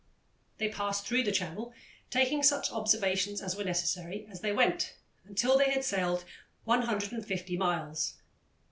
They 0.57 0.67
passed 0.67 1.05
through 1.05 1.21
the 1.25 1.31
channel, 1.31 1.75
taking 2.09 2.41
such 2.41 2.71
observations 2.71 3.39
as 3.39 3.55
were 3.55 3.63
necessary 3.63 4.25
as 4.31 4.41
they 4.41 4.51
went, 4.51 4.95
until 5.25 5.55
they 5.59 5.69
had 5.69 5.83
sailed 5.85 6.25
150 6.65 7.55
miles. 7.57 8.15